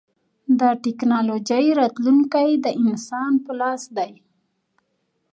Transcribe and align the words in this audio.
د 0.59 0.61
ټکنالوجۍ 0.83 1.65
راتلونکی 1.79 2.49
د 2.65 2.67
انسان 2.81 3.31
په 3.45 3.51
لاس 3.59 3.81
دی. 3.97 4.11